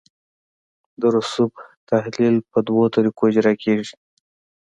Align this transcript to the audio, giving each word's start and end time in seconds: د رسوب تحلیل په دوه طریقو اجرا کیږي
د 1.01 1.01
رسوب 1.15 1.51
تحلیل 1.89 2.35
په 2.51 2.59
دوه 2.67 2.85
طریقو 2.95 3.23
اجرا 3.29 3.53
کیږي 3.63 3.95